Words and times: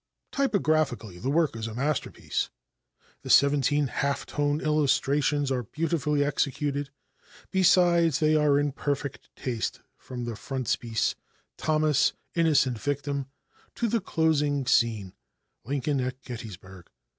Typographically 0.31 1.19
the 1.19 1.29
work 1.29 1.55
is 1.55 1.67
a 1.67 1.75
masterpiece. 1.75 2.49
The 3.21 3.29
seventeen 3.29 3.85
half 3.85 4.25
tone 4.25 4.59
illustrations 4.59 5.51
are 5.51 5.61
beautifully 5.61 6.23
executed; 6.25 6.89
besides 7.51 8.17
they 8.17 8.35
are 8.35 8.57
in 8.57 8.71
perfect 8.71 9.29
taste 9.35 9.81
from 9.99 10.25
the 10.25 10.35
frontispiece, 10.35 11.13
Thomas' 11.55 12.13
"Innocent 12.33 12.79
Victim," 12.79 13.27
to 13.75 13.87
the 13.87 14.01
closing 14.01 14.65
scene, 14.65 15.13
"Lincoln 15.65 16.01
at 16.01 16.19
Gettysburg." 16.23 16.89